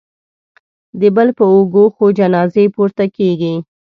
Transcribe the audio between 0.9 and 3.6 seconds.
د بل په اوږو خو جنازې پورته کېږي